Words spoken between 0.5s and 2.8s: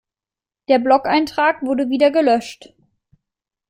Der Blogeintrag wurde wieder gelöscht.